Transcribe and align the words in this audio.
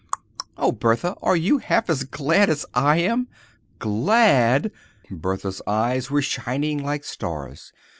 Oh, 0.57 0.71
Bertha, 0.71 1.15
are 1.21 1.35
you 1.35 1.59
half 1.59 1.87
as 1.87 2.05
glad 2.05 2.49
as 2.49 2.65
I 2.73 2.97
am?" 2.97 3.27
"Glad!" 3.77 4.71
Bertha's 5.11 5.61
eyes 5.67 6.09
were 6.09 6.23
shining 6.23 6.83
like 6.83 7.03
stars. 7.03 7.71